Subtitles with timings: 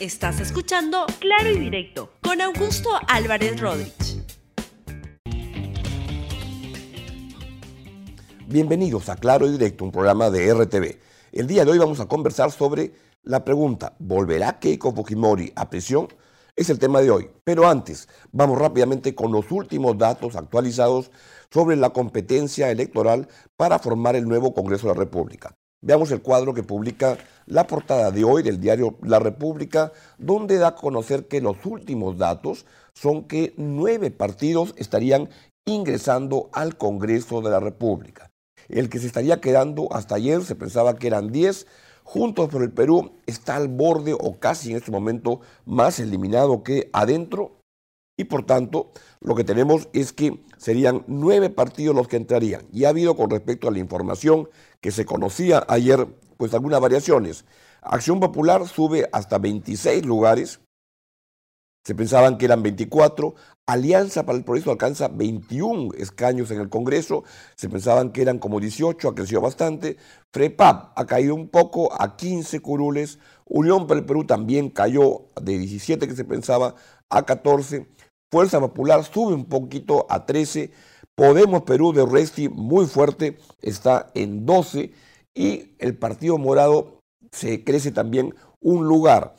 [0.00, 4.22] Estás escuchando Claro y Directo con Augusto Álvarez Rodríguez.
[8.46, 11.00] Bienvenidos a Claro y Directo, un programa de RTV.
[11.32, 12.92] El día de hoy vamos a conversar sobre
[13.24, 16.06] la pregunta, ¿volverá Keiko Fujimori a prisión?
[16.54, 17.30] Es el tema de hoy.
[17.42, 21.10] Pero antes, vamos rápidamente con los últimos datos actualizados
[21.50, 23.26] sobre la competencia electoral
[23.56, 25.56] para formar el nuevo Congreso de la República.
[25.80, 30.68] Veamos el cuadro que publica la portada de hoy del diario La República, donde da
[30.68, 35.28] a conocer que los últimos datos son que nueve partidos estarían
[35.66, 38.32] ingresando al Congreso de la República.
[38.68, 41.66] El que se estaría quedando hasta ayer se pensaba que eran 10.
[42.02, 46.90] Juntos por el Perú está al borde o casi en este momento más eliminado que
[46.92, 47.57] adentro.
[48.18, 48.90] Y por tanto,
[49.20, 52.66] lo que tenemos es que serían nueve partidos los que entrarían.
[52.72, 54.48] Y ha habido con respecto a la información
[54.80, 57.44] que se conocía ayer, pues algunas variaciones.
[57.80, 60.60] Acción Popular sube hasta 26 lugares,
[61.88, 63.34] se pensaban que eran 24.
[63.64, 67.24] Alianza para el Progreso alcanza 21 escaños en el Congreso.
[67.56, 69.96] Se pensaban que eran como 18, ha crecido bastante.
[70.30, 73.18] FREPAP ha caído un poco a 15 curules.
[73.46, 76.74] Unión para el Perú también cayó de 17 que se pensaba
[77.08, 77.86] a 14.
[78.30, 80.70] Fuerza Popular sube un poquito a 13.
[81.14, 84.92] Podemos Perú de Resti muy fuerte está en 12.
[85.34, 87.00] Y el Partido Morado
[87.32, 89.34] se crece también un lugar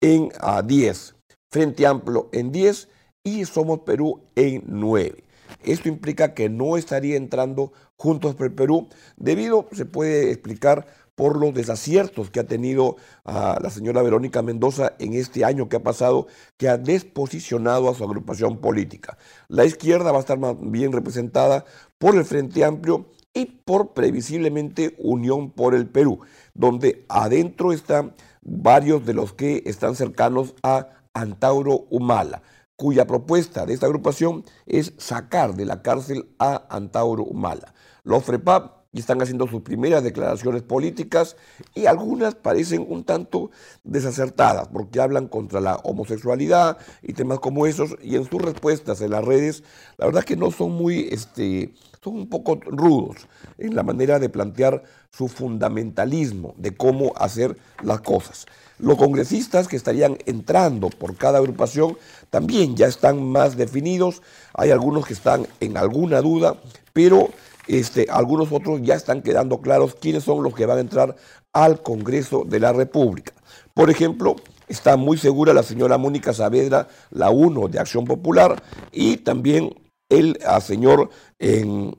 [0.00, 1.14] en a 10.
[1.52, 2.88] Frente Amplio en 10
[3.24, 5.24] y Somos Perú en 9.
[5.62, 10.86] Esto implica que no estaría entrando Juntos por Perú debido, se puede explicar,
[11.22, 15.76] por los desaciertos que ha tenido a la señora Verónica Mendoza en este año que
[15.76, 19.16] ha pasado, que ha desposicionado a su agrupación política.
[19.46, 21.64] La izquierda va a estar más bien representada
[21.98, 26.18] por el Frente Amplio y por previsiblemente Unión por el Perú,
[26.54, 32.42] donde adentro están varios de los que están cercanos a Antauro Humala,
[32.74, 37.74] cuya propuesta de esta agrupación es sacar de la cárcel a Antauro Humala.
[38.02, 41.36] Los FREPAP están haciendo sus primeras declaraciones políticas
[41.74, 43.50] y algunas parecen un tanto
[43.84, 49.10] desacertadas porque hablan contra la homosexualidad y temas como esos y en sus respuestas en
[49.10, 49.64] las redes
[49.96, 51.72] la verdad que no son muy, este,
[52.02, 58.00] son un poco rudos en la manera de plantear su fundamentalismo de cómo hacer las
[58.00, 58.46] cosas.
[58.78, 61.96] Los congresistas que estarían entrando por cada agrupación
[62.30, 64.22] también ya están más definidos.
[64.54, 66.56] Hay algunos que están en alguna duda,
[66.92, 67.28] pero
[67.66, 71.16] este, algunos otros ya están quedando claros quiénes son los que van a entrar
[71.52, 73.32] al Congreso de la República.
[73.74, 74.36] Por ejemplo,
[74.68, 79.74] está muy segura la señora Mónica Saavedra, la 1 de Acción Popular, y también
[80.08, 81.08] el señor
[81.38, 81.96] en,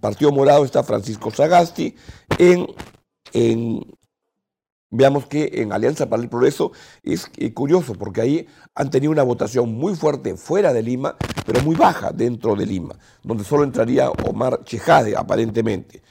[0.00, 1.94] Partido Morado está Francisco Sagasti,
[2.38, 2.66] en
[4.90, 6.72] Veamos que en Alianza para el Progreso
[7.02, 11.62] es eh, curioso porque ahí han tenido una votación muy fuerte fuera de Lima, pero
[11.62, 16.02] muy baja dentro de Lima, donde solo entraría Omar Chejade aparentemente.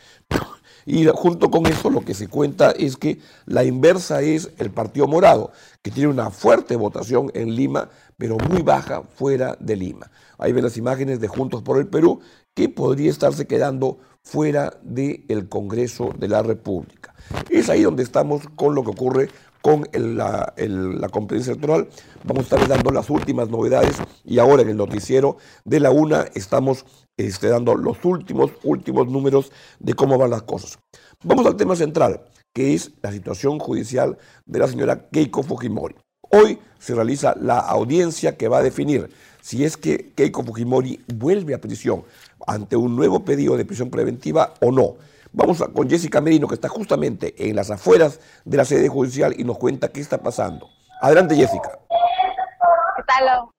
[0.85, 5.05] Y junto con eso lo que se cuenta es que la inversa es el Partido
[5.05, 5.51] Morado,
[5.81, 10.09] que tiene una fuerte votación en Lima, pero muy baja fuera de Lima.
[10.37, 12.21] Ahí ven las imágenes de Juntos por el Perú,
[12.57, 17.13] que podría estarse quedando fuera del Congreso de la República.
[17.51, 19.29] Es ahí donde estamos con lo que ocurre
[19.61, 20.55] con la,
[21.11, 21.87] competencia electoral.
[22.23, 26.25] Vamos a estar dando las últimas novedades y ahora en el noticiero de la UNA
[26.33, 26.83] estamos
[27.15, 30.79] este, dando los últimos, últimos números de cómo van las cosas.
[31.23, 32.23] Vamos al tema central,
[32.55, 34.17] que es la situación judicial
[34.47, 35.93] de la señora Keiko Fujimori.
[36.31, 39.09] Hoy se realiza la audiencia que va a definir
[39.47, 42.03] si es que Keiko Fujimori vuelve a prisión
[42.47, 44.95] ante un nuevo pedido de prisión preventiva o no.
[45.33, 49.43] Vamos con Jessica Merino, que está justamente en las afueras de la sede judicial y
[49.43, 50.69] nos cuenta qué está pasando.
[51.01, 51.77] Adelante, Jessica.
[52.95, 53.49] ¿Qué tal?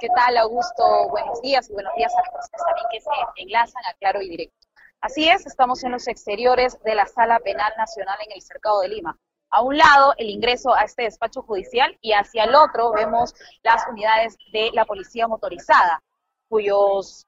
[0.00, 1.08] ¿Qué tal, Augusto?
[1.10, 4.30] Buenos días y buenos días a las personas también que se enlazan a Claro y
[4.30, 4.54] Directo.
[5.00, 8.88] Así es, estamos en los exteriores de la Sala Penal Nacional en el Cercado de
[8.88, 9.18] Lima.
[9.50, 13.86] A un lado, el ingreso a este despacho judicial y hacia el otro vemos las
[13.88, 16.00] unidades de la policía motorizada,
[16.48, 17.27] cuyos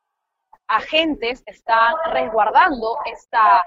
[0.70, 3.64] agentes están resguardando esta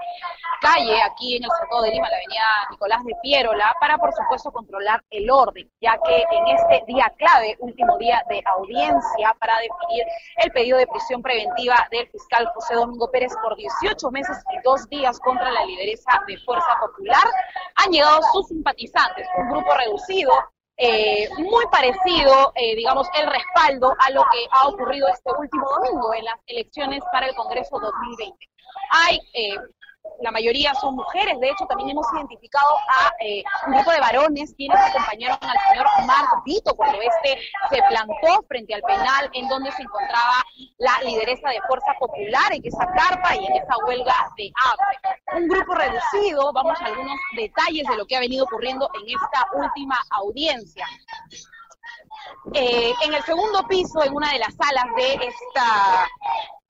[0.61, 4.51] calle aquí en el Cercado de Lima, la avenida Nicolás de Pierola, para por supuesto
[4.51, 10.05] controlar el orden, ya que en este día clave, último día de audiencia para definir
[10.37, 14.87] el pedido de prisión preventiva del fiscal José Domingo Pérez por 18 meses y dos
[14.89, 17.23] días contra la lideresa de Fuerza Popular,
[17.75, 20.31] han llegado sus simpatizantes, un grupo reducido
[20.77, 26.13] eh, muy parecido, eh, digamos, el respaldo a lo que ha ocurrido este último domingo
[26.13, 28.49] en las elecciones para el Congreso 2020.
[28.91, 29.55] Hay eh,
[30.21, 31.39] la mayoría son mujeres.
[31.39, 35.87] De hecho, también hemos identificado a eh, un grupo de varones quienes acompañaron al señor
[36.05, 37.39] Marc Vito cuando este
[37.69, 40.43] se plantó frente al penal en donde se encontraba
[40.77, 45.41] la lideresa de Fuerza Popular en esa carpa y en esa huelga de hambre.
[45.41, 49.47] Un grupo reducido, vamos a algunos detalles de lo que ha venido ocurriendo en esta
[49.53, 50.85] última audiencia.
[52.53, 56.07] Eh, en el segundo piso, en una de las salas de esta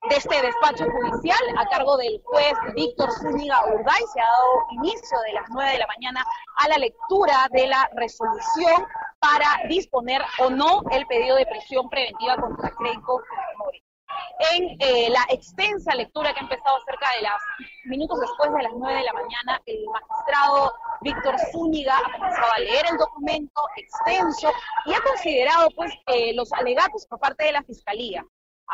[0.08, 4.02] de este despacho judicial a cargo del juez Víctor Zúñiga Urday.
[4.12, 6.24] Se ha dado inicio de las 9 de la mañana
[6.56, 8.86] a la lectura de la resolución
[9.18, 13.00] para disponer o no el pedido de prisión preventiva contra Mori
[14.52, 17.40] en eh, la extensa lectura que ha empezado cerca de las
[17.84, 22.60] minutos después de las 9 de la mañana, el magistrado Víctor Zúñiga ha comenzado a
[22.60, 24.52] leer el documento extenso
[24.86, 28.24] y ha considerado pues eh, los alegatos por parte de la Fiscalía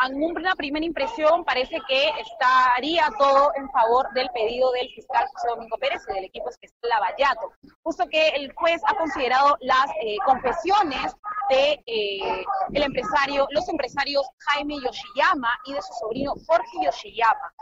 [0.06, 5.48] en una primera impresión parece que estaría todo en favor del pedido del fiscal José
[5.48, 7.52] Domingo Pérez y del equipo especial Lavallato,
[7.82, 11.14] justo que el juez ha considerado las eh, confesiones
[11.50, 17.52] de eh, los empresarios Jaime Yoshiyama y de su sobrino Jorge Yoshiyama,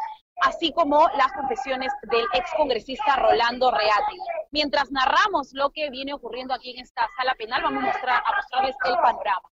[0.43, 4.19] así como las confesiones del excongresista Rolando Reati.
[4.51, 8.37] Mientras narramos lo que viene ocurriendo aquí en esta sala penal, vamos a, mostrar, a
[8.37, 9.49] mostrarles el panorama.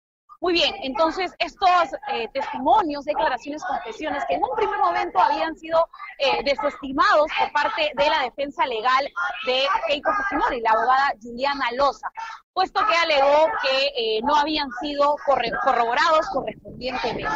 [0.45, 1.69] Muy bien, entonces estos
[2.13, 5.89] eh, testimonios, declaraciones, confesiones que en un primer momento habían sido
[6.19, 9.11] eh, desestimados por parte de la defensa legal
[9.47, 12.11] de Keiko Fujimori, la abogada Juliana Loza,
[12.53, 17.27] puesto que alegó que eh, no habían sido corroborados correspondientemente.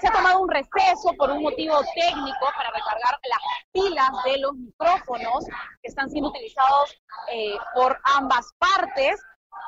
[0.00, 4.54] se ha tomado un receso por un motivo técnico para recargar las pilas de los
[4.54, 5.44] micrófonos
[5.82, 7.02] que están siendo utilizados
[7.74, 9.20] por ambas partes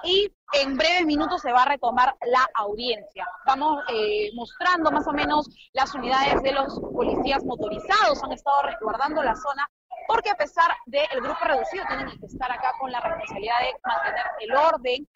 [0.05, 3.27] y en breves minutos se va a retomar la audiencia.
[3.47, 9.23] Vamos eh, mostrando más o menos las unidades de los policías motorizados, han estado resguardando
[9.23, 9.69] la zona
[10.07, 14.27] porque a pesar del grupo reducido tienen que estar acá con la responsabilidad de mantener
[14.41, 15.09] el orden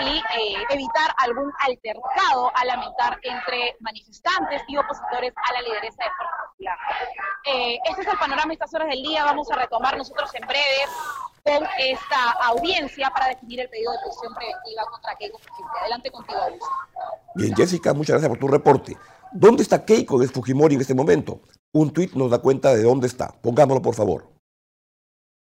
[0.00, 6.10] y eh, evitar algún altercado a lamentar entre manifestantes y opositores a la lideresa de
[6.16, 6.78] Fuerza Popular.
[7.46, 10.46] Eh, este es el panorama de estas horas del día, vamos a retomar nosotros en
[10.46, 10.86] breve
[11.44, 15.78] con esta audiencia para definir el pedido de prisión preventiva contra Keiko Fujimori.
[15.80, 16.66] Adelante contigo, Augusto.
[17.34, 18.96] Bien, Jessica, muchas gracias por tu reporte.
[19.32, 21.40] ¿Dónde está Keiko de Fujimori en este momento?
[21.72, 23.32] Un tuit nos da cuenta de dónde está.
[23.40, 24.30] Pongámoslo, por favor.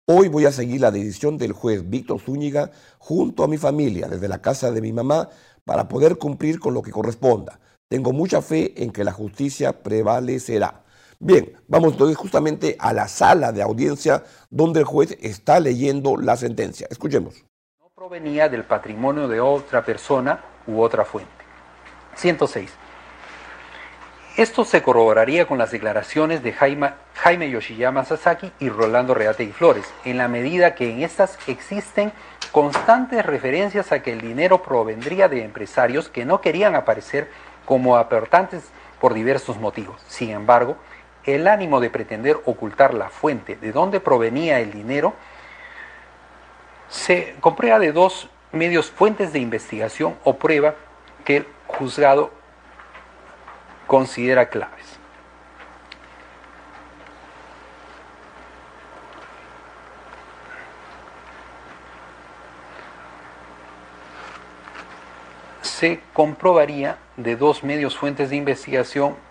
[0.09, 4.27] Hoy voy a seguir la decisión del juez Víctor Zúñiga junto a mi familia desde
[4.27, 5.29] la casa de mi mamá
[5.65, 7.59] para poder cumplir con lo que corresponda.
[7.89, 10.85] Tengo mucha fe en que la justicia prevalecerá.
[11.19, 16.37] Bien, vamos entonces justamente a la sala de audiencia donde el juez está leyendo la
[16.37, 16.87] sentencia.
[16.91, 17.43] Escuchemos.
[17.79, 21.31] No provenía del patrimonio de otra persona u otra fuente.
[22.15, 22.71] 106.
[24.37, 29.51] Esto se corroboraría con las declaraciones de Jaime, Jaime Yoshiyama Sasaki y Rolando Reate y
[29.51, 32.13] Flores, en la medida que en estas existen
[32.51, 37.31] constantes referencias a que el dinero provendría de empresarios que no querían aparecer
[37.65, 38.65] como aportantes
[39.01, 39.99] por diversos motivos.
[40.07, 40.77] Sin embargo,
[41.27, 45.13] el ánimo de pretender ocultar la fuente de dónde provenía el dinero
[46.89, 50.75] se comprueba de dos medios fuentes de investigación o prueba
[51.25, 52.31] que el juzgado
[53.87, 54.97] considera claves.
[65.61, 69.26] Se comprobaría de dos medios fuentes de investigación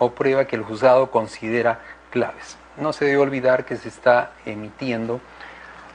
[0.00, 1.78] o prueba que el juzgado considera
[2.10, 2.56] claves.
[2.76, 5.20] No se debe olvidar que se está emitiendo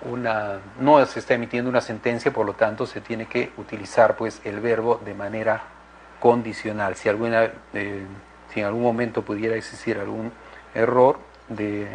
[0.09, 4.39] una, no se está emitiendo una sentencia, por lo tanto se tiene que utilizar pues
[4.45, 5.63] el verbo de manera
[6.19, 6.95] condicional.
[6.95, 8.05] Si, eh,
[8.53, 10.31] si en algún momento pudiera existir algún
[10.75, 11.19] error
[11.49, 11.87] de,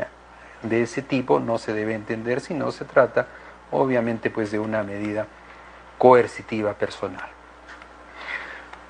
[0.62, 3.28] de ese tipo, no se debe entender si no se trata
[3.70, 5.26] obviamente pues de una medida
[5.96, 7.28] coercitiva personal.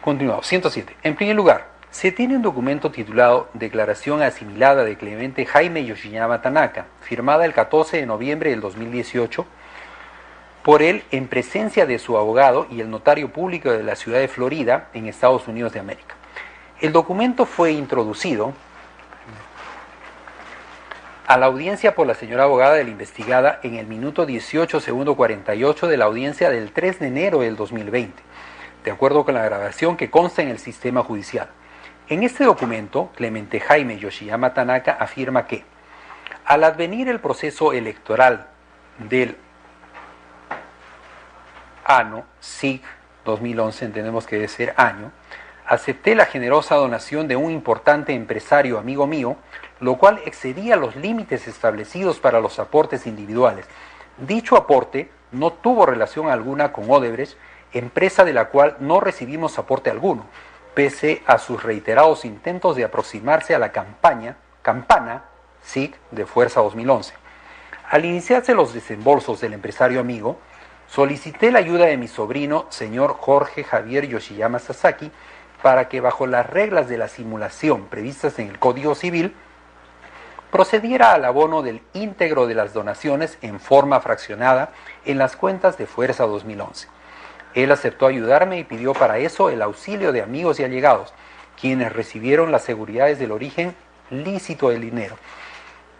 [0.00, 0.46] Continuamos.
[0.46, 0.96] 107.
[1.02, 6.86] En primer lugar, se tiene un documento titulado Declaración asimilada de Clemente Jaime Yoshiyama Tanaka,
[7.00, 9.44] firmada el 14 de noviembre del 2018
[10.62, 14.28] por él en presencia de su abogado y el notario público de la ciudad de
[14.28, 16.14] Florida, en Estados Unidos de América.
[16.80, 18.52] El documento fue introducido
[21.26, 25.16] a la audiencia por la señora abogada de la investigada en el minuto 18 segundo
[25.16, 28.22] 48 de la audiencia del 3 de enero del 2020,
[28.84, 31.48] de acuerdo con la grabación que consta en el sistema judicial.
[32.10, 35.62] En este documento, Clemente Jaime Yoshiyama Tanaka afirma que
[36.44, 38.48] al advenir el proceso electoral
[38.98, 39.36] del
[41.84, 42.82] año, SIG
[43.24, 45.12] 2011, entendemos que debe año,
[45.64, 49.36] acepté la generosa donación de un importante empresario amigo mío,
[49.78, 53.66] lo cual excedía los límites establecidos para los aportes individuales.
[54.18, 57.38] Dicho aporte no tuvo relación alguna con Odebrecht,
[57.72, 60.26] empresa de la cual no recibimos aporte alguno,
[60.74, 65.24] pese a sus reiterados intentos de aproximarse a la campaña, campana
[65.62, 67.14] SIC de Fuerza 2011.
[67.88, 70.38] Al iniciarse los desembolsos del empresario amigo,
[70.88, 75.10] solicité la ayuda de mi sobrino, señor Jorge Javier Yoshiyama Sasaki,
[75.62, 79.34] para que bajo las reglas de la simulación previstas en el Código Civil,
[80.50, 84.72] procediera al abono del íntegro de las donaciones en forma fraccionada
[85.04, 86.88] en las cuentas de Fuerza 2011.
[87.54, 91.12] Él aceptó ayudarme y pidió para eso el auxilio de amigos y allegados,
[91.60, 93.74] quienes recibieron las seguridades del origen
[94.10, 95.16] lícito del dinero.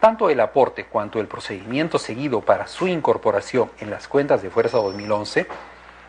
[0.01, 4.79] Tanto el aporte cuanto el procedimiento seguido para su incorporación en las cuentas de Fuerza
[4.79, 5.47] 2011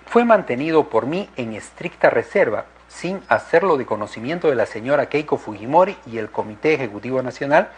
[0.05, 5.37] fue mantenido por mí en estricta reserva, sin hacerlo de conocimiento de la señora Keiko
[5.37, 7.69] Fujimori y el Comité Ejecutivo Nacional,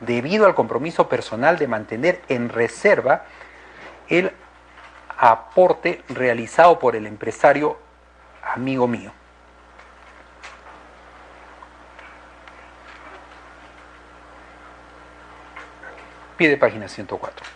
[0.00, 3.24] debido al compromiso personal de mantener en reserva
[4.08, 4.32] el
[5.22, 7.78] aporte realizado por el empresario
[8.42, 9.12] amigo mío.
[16.36, 17.46] Pide página 104.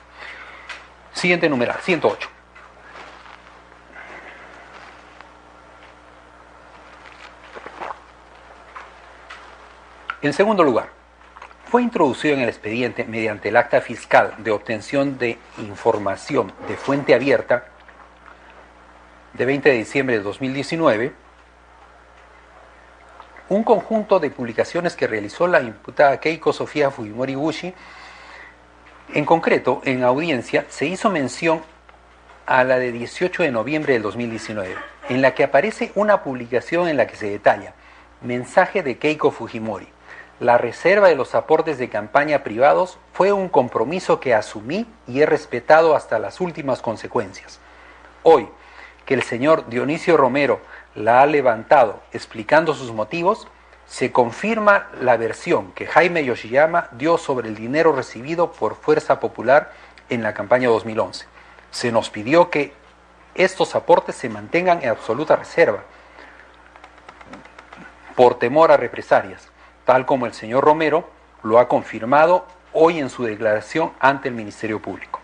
[1.12, 2.28] Siguiente numeral, 108.
[10.22, 10.90] En segundo lugar,
[11.66, 17.12] fue introducido en el expediente mediante el acta fiscal de obtención de información de fuente
[17.12, 17.66] abierta
[19.32, 21.12] de 20 de diciembre de 2019
[23.48, 27.74] un conjunto de publicaciones que realizó la imputada Keiko Sofía Fujimori Gushi.
[29.14, 31.62] En concreto, en audiencia se hizo mención
[32.44, 34.74] a la de 18 de noviembre del 2019,
[35.08, 37.74] en la que aparece una publicación en la que se detalla
[38.20, 39.95] mensaje de Keiko Fujimori
[40.38, 45.26] la reserva de los aportes de campaña privados fue un compromiso que asumí y he
[45.26, 47.58] respetado hasta las últimas consecuencias.
[48.22, 48.48] Hoy,
[49.06, 50.60] que el señor Dionisio Romero
[50.94, 53.48] la ha levantado explicando sus motivos,
[53.86, 59.72] se confirma la versión que Jaime Yoshiyama dio sobre el dinero recibido por Fuerza Popular
[60.10, 61.24] en la campaña 2011.
[61.70, 62.74] Se nos pidió que
[63.34, 65.84] estos aportes se mantengan en absoluta reserva
[68.16, 69.50] por temor a represalias
[69.86, 71.08] tal como el señor Romero
[71.42, 75.20] lo ha confirmado hoy en su declaración ante el Ministerio Público.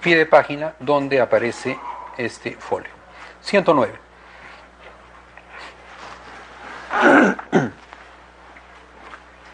[0.00, 1.78] Pide página donde aparece
[2.18, 2.90] este folio.
[3.40, 4.04] 109.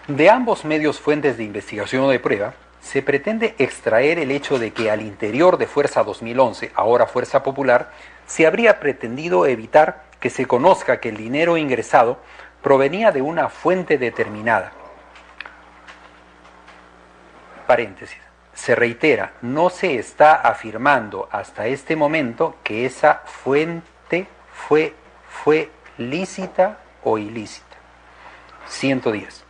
[0.09, 4.73] De ambos medios fuentes de investigación o de prueba, se pretende extraer el hecho de
[4.73, 7.93] que al interior de Fuerza 2011, ahora Fuerza Popular,
[8.31, 12.21] se habría pretendido evitar que se conozca que el dinero ingresado
[12.63, 14.71] provenía de una fuente determinada.
[17.67, 18.21] Paréntesis.
[18.55, 24.95] Se reitera, no se está afirmando hasta este momento que esa fuente fue,
[25.29, 25.69] fue
[25.99, 27.77] lícita o ilícita.
[28.69, 29.45] 110.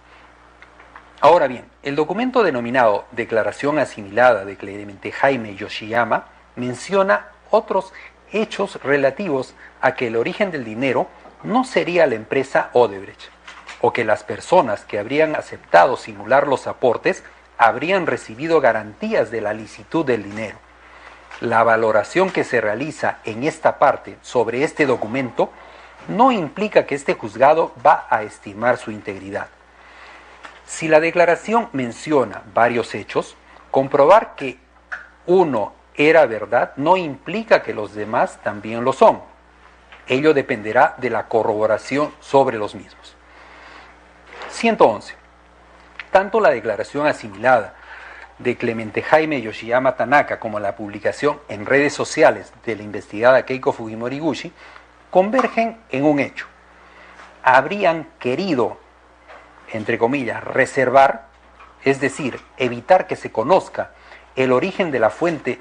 [1.20, 7.92] Ahora bien, el documento denominado Declaración Asimilada de Clemente Jaime Yoshiyama menciona otros
[8.32, 11.08] hechos relativos a que el origen del dinero
[11.42, 13.30] no sería la empresa Odebrecht,
[13.80, 17.24] o que las personas que habrían aceptado simular los aportes
[17.58, 20.58] habrían recibido garantías de la licitud del dinero.
[21.40, 25.50] La valoración que se realiza en esta parte sobre este documento
[26.08, 29.48] no implica que este juzgado va a estimar su integridad.
[30.66, 33.36] Si la declaración menciona varios hechos,
[33.70, 34.58] comprobar que
[35.26, 39.20] uno era verdad no implica que los demás también lo son.
[40.06, 43.16] Ello dependerá de la corroboración sobre los mismos.
[44.50, 45.14] 111.
[46.10, 47.74] Tanto la declaración asimilada
[48.38, 53.72] de Clemente Jaime Yoshiyama Tanaka como la publicación en redes sociales de la investigada Keiko
[53.72, 54.52] Fujimori Gushi
[55.10, 56.46] convergen en un hecho.
[57.42, 58.78] Habrían querido,
[59.72, 61.26] entre comillas, reservar,
[61.84, 63.92] es decir, evitar que se conozca
[64.36, 65.60] el origen de la fuente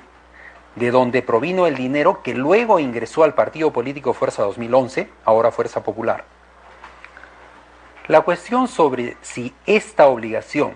[0.75, 5.83] de donde provino el dinero que luego ingresó al partido político Fuerza 2011, ahora Fuerza
[5.83, 6.23] Popular.
[8.07, 10.73] La cuestión sobre si esta obligación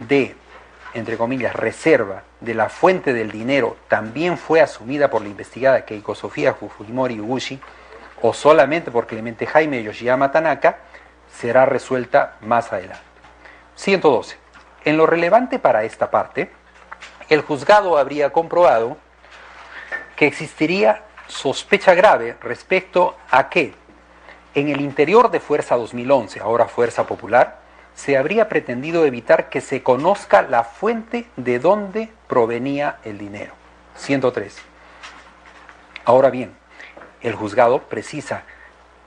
[0.00, 0.34] de,
[0.94, 6.14] entre comillas, reserva de la fuente del dinero también fue asumida por la investigada Keiko
[6.14, 7.60] Sofía Fujimori Uguchi
[8.20, 10.78] o solamente por Clemente Jaime Yoshiyama Tanaka,
[11.38, 13.04] será resuelta más adelante.
[13.76, 14.36] 112.
[14.84, 16.50] En lo relevante para esta parte,
[17.28, 18.96] el juzgado habría comprobado
[20.22, 23.74] que existiría sospecha grave respecto a que
[24.54, 27.58] en el interior de Fuerza 2011, ahora Fuerza Popular,
[27.96, 33.54] se habría pretendido evitar que se conozca la fuente de dónde provenía el dinero.
[33.96, 34.58] 103.
[36.04, 36.52] Ahora bien,
[37.20, 38.44] el juzgado precisa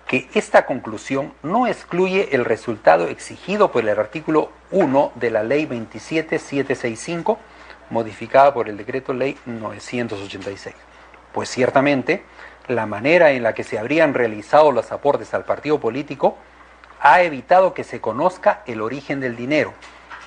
[0.08, 5.66] que esta conclusión no excluye el resultado exigido por el artículo 1 de la Ley
[5.66, 7.40] 27765,
[7.90, 10.76] modificada por el Decreto Ley 986.
[11.36, 12.24] Pues ciertamente,
[12.70, 16.38] la manera en la que se habrían realizado los aportes al partido político
[17.02, 19.74] ha evitado que se conozca el origen del dinero,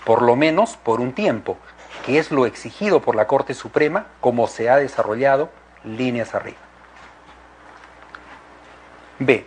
[0.04, 1.56] por lo menos por un tiempo,
[2.04, 5.48] que es lo exigido por la Corte Suprema como se ha desarrollado
[5.82, 6.58] líneas arriba.
[9.18, 9.46] B.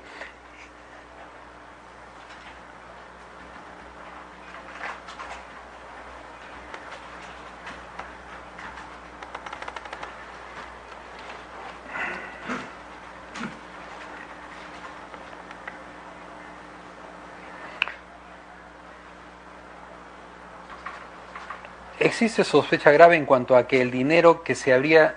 [22.11, 25.15] Existe sospecha grave en cuanto a que el dinero que se habría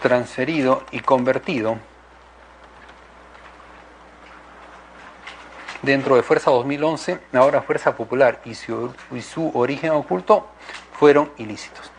[0.00, 1.78] transferido y convertido
[5.82, 10.46] dentro de Fuerza 2011, ahora Fuerza Popular y su, y su origen oculto
[10.92, 11.90] fueron ilícitos.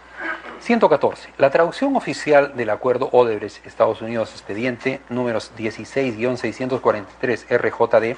[0.63, 1.29] 114.
[1.39, 8.15] La traducción oficial del acuerdo Odebrecht Estados Unidos expediente números 16-643 RJD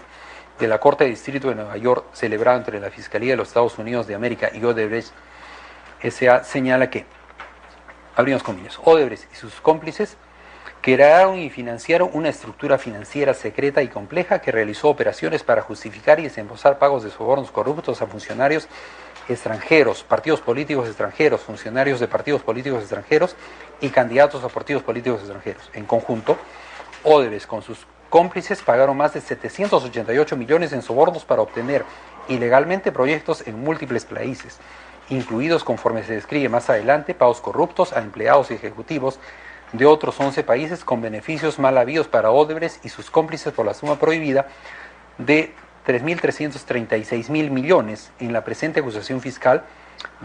[0.59, 3.79] de la Corte de Distrito de Nueva York celebrado entre la Fiscalía de los Estados
[3.79, 5.11] Unidos de América y Odebrecht
[6.03, 6.43] S.A.
[6.43, 7.07] señala que,
[8.15, 10.15] abrimos comillas, Odebrecht y sus cómplices
[10.81, 16.25] crearon y financiaron una estructura financiera secreta y compleja que realizó operaciones para justificar y
[16.25, 18.67] desembolsar pagos de sobornos corruptos a funcionarios
[19.27, 23.35] extranjeros, partidos políticos extranjeros, funcionarios de partidos políticos extranjeros
[23.81, 25.69] y candidatos a partidos políticos extranjeros.
[25.73, 26.37] En conjunto,
[27.03, 31.83] Odebrecht con sus cómplices pagaron más de 788 millones en sobornos para obtener
[32.27, 34.59] ilegalmente proyectos en múltiples países,
[35.09, 39.19] incluidos, conforme se describe más adelante, pagos corruptos a empleados y ejecutivos
[39.73, 43.73] de otros 11 países con beneficios mal habidos para Odebrecht y sus cómplices por la
[43.73, 44.47] suma prohibida
[45.17, 45.53] de
[45.85, 49.63] 3.336 mil millones en la presente acusación fiscal,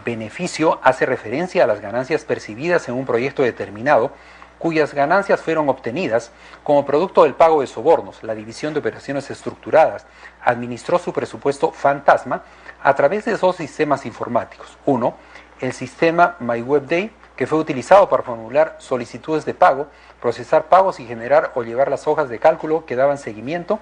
[0.04, 4.12] beneficio hace referencia a las ganancias percibidas en un proyecto determinado,
[4.58, 8.22] cuyas ganancias fueron obtenidas como producto del pago de sobornos.
[8.22, 10.06] La División de Operaciones Estructuradas
[10.42, 12.42] administró su presupuesto fantasma
[12.82, 14.78] a través de dos sistemas informáticos.
[14.86, 15.16] Uno,
[15.60, 19.88] el sistema MyWebDay, que fue utilizado para formular solicitudes de pago,
[20.20, 23.78] procesar pagos y generar o llevar las hojas de cálculo que daban seguimiento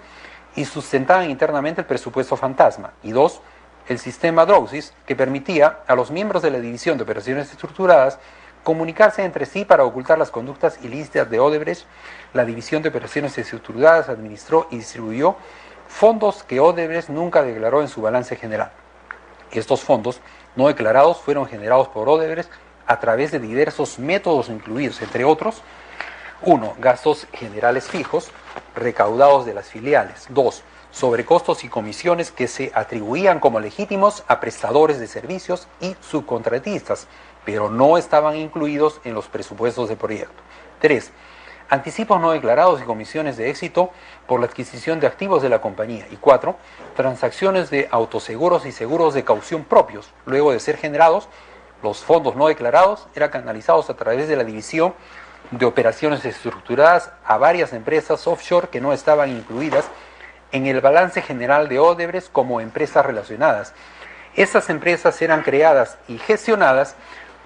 [0.57, 2.93] y sustentaban internamente el presupuesto fantasma.
[3.03, 3.41] Y dos,
[3.89, 8.19] el sistema Drowsys, que permitía a los miembros de la División de Operaciones Estructuradas
[8.65, 11.87] comunicarse entre sí para ocultar las conductas ilícitas de Odebrecht.
[12.35, 15.37] La División de Operaciones Estructuradas administró y distribuyó
[15.87, 18.71] fondos que Odebrecht nunca declaró en su balance general.
[19.51, 20.21] Estos fondos
[20.55, 22.51] no declarados fueron generados por Odebrecht
[22.87, 25.63] a través de diversos métodos incluidos, entre otros,
[26.43, 28.31] uno, gastos generales fijos
[28.75, 30.27] recaudados de las filiales.
[30.29, 37.09] Dos, sobrecostos y comisiones que se atribuían como legítimos a prestadores de servicios y subcontratistas,
[37.45, 40.43] pero no estaban incluidos en los presupuestos de proyecto.
[40.81, 41.11] Tres,
[41.69, 43.91] anticipos no declarados y comisiones de éxito
[44.27, 46.07] por la adquisición de activos de la compañía.
[46.11, 46.57] Y cuatro,
[46.97, 50.11] transacciones de autoseguros y seguros de caución propios.
[50.25, 51.29] Luego de ser generados,
[51.83, 54.95] los fondos no declarados eran canalizados a través de la división
[55.51, 59.87] de operaciones estructuradas a varias empresas offshore que no estaban incluidas
[60.53, 63.75] en el balance general de Odebrecht como empresas relacionadas.
[64.35, 66.97] Estas empresas eran creadas y gestionadas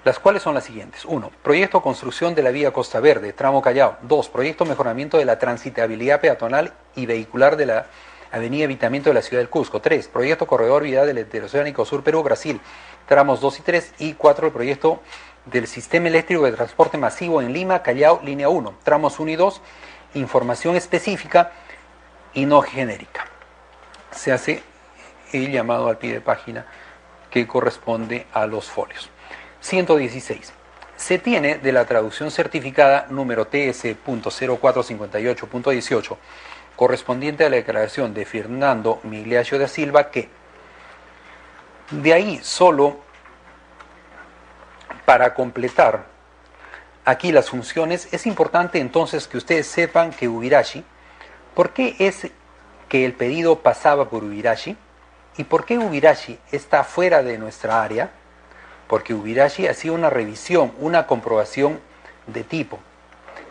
[0.05, 1.05] las cuales son las siguientes.
[1.05, 1.31] 1.
[1.43, 3.97] Proyecto construcción de la vía Costa Verde, tramo Callao.
[4.03, 4.29] 2.
[4.29, 7.87] Proyecto mejoramiento de la transitabilidad peatonal y vehicular de la
[8.31, 9.81] avenida Evitamiento de la ciudad del Cusco.
[9.81, 10.09] 3.
[10.09, 12.61] Proyecto corredor vial del Interoceánico Sur Perú, Brasil,
[13.09, 13.95] tramos 2 y 3.
[13.99, 14.47] Y 4.
[14.49, 15.01] El proyecto
[15.47, 19.63] del sistema eléctrico de transporte masivo en Lima, Callao, línea 1, tramos 1 y 2.
[20.15, 21.53] Información específica
[22.35, 23.27] y no genérica.
[24.11, 24.63] Se hace
[25.33, 26.67] el llamado al pie de página
[27.31, 29.11] que corresponde a los folios.
[29.65, 30.53] 116.
[30.97, 36.17] Se tiene de la traducción certificada número TS.0458.18,
[36.77, 40.29] correspondiente a la declaración de Fernando Migliaccio da Silva, que
[41.91, 43.01] de ahí solo
[45.07, 46.09] para completar
[47.07, 50.85] aquí las funciones, es importante entonces que ustedes sepan que Ubirashi,
[51.55, 52.31] ¿por qué es
[52.91, 54.77] que el pedido pasaba por Ubirashi?
[55.39, 58.11] ¿Y por qué Ubirashi está fuera de nuestra área?
[58.89, 61.81] Porque Ubirashi ha sido una revisión, una comprobación
[62.27, 62.79] de tipo.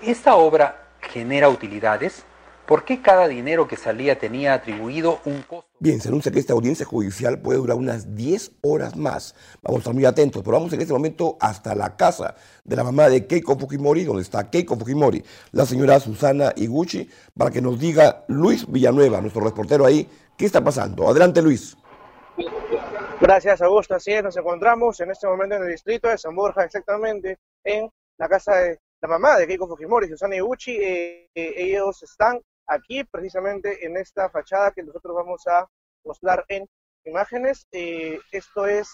[0.01, 2.23] Esta obra genera utilidades.
[2.65, 5.67] ¿Por qué cada dinero que salía tenía atribuido un costo?
[5.79, 9.35] Bien, se anuncia que esta audiencia judicial puede durar unas 10 horas más.
[9.61, 12.85] Vamos a estar muy atentos, pero vamos en este momento hasta la casa de la
[12.85, 17.77] mamá de Keiko Fujimori, donde está Keiko Fujimori, la señora Susana Iguchi, para que nos
[17.77, 21.09] diga Luis Villanueva, nuestro reportero ahí, qué está pasando.
[21.09, 21.75] Adelante, Luis.
[23.23, 23.95] Gracias, Augusto.
[23.95, 27.89] Así es, nos encontramos en este momento en el distrito de San Borja, exactamente en
[28.17, 30.75] la casa de la mamá de Keiko Fujimori, Susana Iguchi.
[30.75, 35.65] Eh, eh, ellos están aquí precisamente en esta fachada que nosotros vamos a
[36.03, 36.67] mostrar en
[37.05, 37.65] imágenes.
[37.71, 38.89] Eh, esto es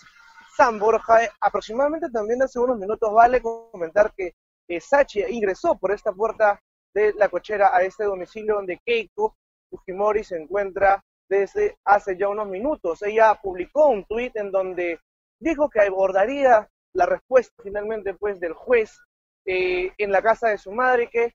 [0.56, 1.22] San Borja.
[1.42, 4.36] aproximadamente también hace unos minutos vale comentar que
[4.80, 6.62] Sachi ingresó por esta puerta
[6.94, 9.36] de la cochera a este domicilio donde Keiko
[9.72, 13.02] Fujimori se encuentra desde hace ya unos minutos.
[13.04, 15.00] Ella publicó un tuit en donde
[15.40, 19.00] dijo que abordaría la respuesta finalmente pues del juez
[19.46, 21.34] eh, en la casa de su madre que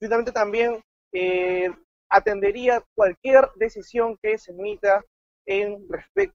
[0.00, 1.70] finalmente también eh,
[2.08, 5.04] atendería cualquier decisión que se emita
[5.46, 5.86] en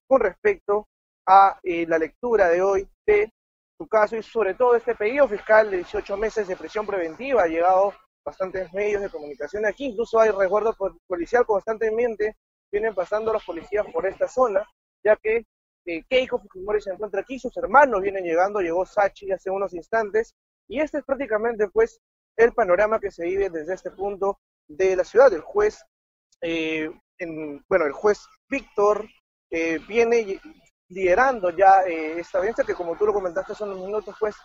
[0.06, 0.88] con respecto
[1.26, 3.32] a eh, la lectura de hoy de
[3.76, 7.42] su caso y sobre todo este pedido fiscal de 18 meses de prisión preventiva.
[7.42, 7.94] Ha llegado
[8.24, 12.36] bastantes medios de comunicación aquí, incluso hay resguardo policial constantemente
[12.70, 14.66] vienen pasando los policías por esta zona,
[15.04, 15.46] ya que
[15.86, 20.34] eh, Keiko Fujimori se encuentra aquí, sus hermanos vienen llegando, llegó Sachi hace unos instantes,
[20.68, 22.00] y este es prácticamente pues
[22.36, 25.32] el panorama que se vive desde este punto de la ciudad.
[25.32, 25.82] El juez,
[26.42, 29.06] eh, en, bueno, el juez Víctor
[29.50, 30.40] eh, viene
[30.88, 34.36] liderando ya esta audiencia que como tú lo comentaste hace unos minutos, pues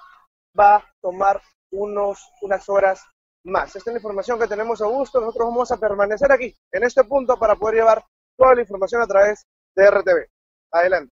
[0.58, 3.04] va a tomar unos, unas horas
[3.44, 3.76] más.
[3.76, 5.20] Esta es la información que tenemos, Augusto.
[5.20, 8.04] Nosotros vamos a permanecer aquí, en este punto, para poder llevar
[8.38, 9.46] toda la información a través
[9.76, 10.28] de RTV.
[10.72, 11.16] Adelante.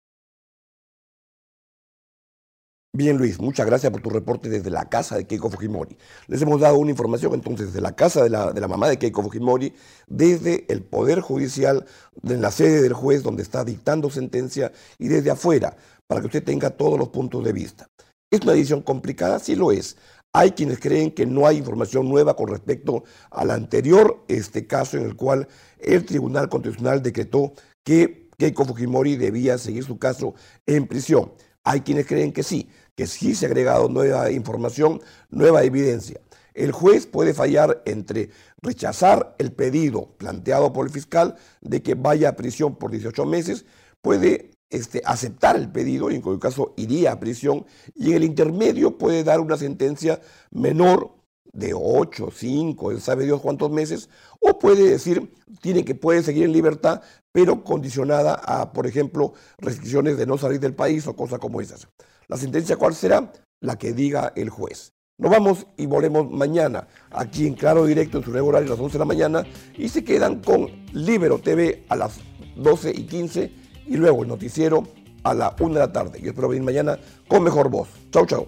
[2.98, 5.98] Bien, Luis, muchas gracias por tu reporte desde la casa de Keiko Fujimori.
[6.28, 8.98] Les hemos dado una información entonces de la casa de la, de la mamá de
[8.98, 9.74] Keiko Fujimori,
[10.08, 11.86] desde el Poder Judicial,
[12.24, 15.76] en la sede del juez donde está dictando sentencia y desde afuera,
[16.08, 17.90] para que usted tenga todos los puntos de vista.
[18.32, 19.40] ¿Es una decisión complicada?
[19.40, 19.98] Sí lo es.
[20.38, 25.06] Hay quienes creen que no hay información nueva con respecto al anterior este caso en
[25.06, 25.48] el cual
[25.80, 27.54] el Tribunal Constitucional decretó
[27.86, 30.34] que Keiko Fujimori debía seguir su caso
[30.66, 31.32] en prisión.
[31.64, 36.20] Hay quienes creen que sí, que sí se ha agregado nueva información, nueva evidencia.
[36.54, 38.30] El juez puede fallar entre
[38.62, 43.64] rechazar el pedido planteado por el fiscal de que vaya a prisión por 18 meses,
[44.02, 48.24] puede este, aceptar el pedido, y en cualquier caso iría a prisión, y en el
[48.24, 51.12] intermedio puede dar una sentencia menor
[51.54, 54.10] de 8, 5, sabe Dios cuántos meses,
[54.40, 60.18] o puede decir, tiene que puede seguir en libertad, pero condicionada a, por ejemplo, restricciones
[60.18, 61.88] de no salir del país o cosas como esas.
[62.28, 63.32] La sentencia cuál será?
[63.62, 64.92] La que diga el juez.
[65.18, 68.80] Nos vamos y volvemos mañana aquí en Claro Directo en su nuevo horario a las
[68.80, 69.44] 11 de la mañana
[69.78, 72.20] y se quedan con Libero TV a las
[72.58, 74.84] 12 y 15 y luego el noticiero
[75.24, 76.20] a la 1 de la tarde.
[76.22, 77.90] Yo espero venir mañana con mejor voz.
[78.12, 78.48] Chau, chau.